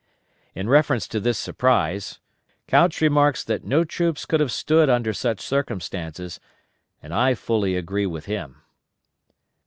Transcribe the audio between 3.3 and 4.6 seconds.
that no troops could have